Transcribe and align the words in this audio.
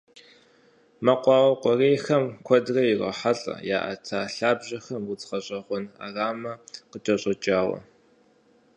Мэкъуауэ 1.05 1.53
кӏуэрейхэр 1.61 2.23
куэдрэ 2.45 2.81
ирохьэлӏэ 2.91 3.55
я 3.77 3.79
ӏэтэ 3.83 4.19
лъабжьэхэм 4.35 5.03
удз 5.11 5.23
гъэщӏэгъуэн 5.29 5.83
ӏэрамэ 6.11 6.53
къыкӏэщӏэкӏауэ. 6.89 7.79